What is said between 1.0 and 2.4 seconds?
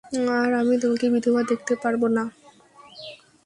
বিধবা দেখতে পারবো না।